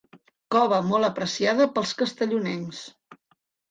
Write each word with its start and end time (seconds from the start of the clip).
Cova 0.55 0.79
molt 0.93 1.09
apreciada 1.11 1.71
pels 1.77 1.95
castellonencs. 2.03 2.85